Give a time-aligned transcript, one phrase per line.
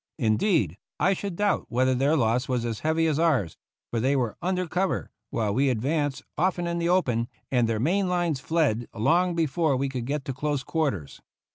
[0.17, 3.55] Indeed, I should doubt whether their loss was as heavy as ours,
[3.91, 7.79] for they were under cover, while we ad vanced, often in the open, and their
[7.79, 11.21] main lines fled long before we could get to close quarters.